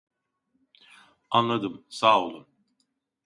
[1.29, 2.47] Anladım sağolun